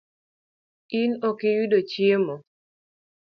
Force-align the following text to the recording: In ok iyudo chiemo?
In 0.99 1.11
ok 1.29 1.39
iyudo 1.51 1.77
chiemo? 1.89 2.35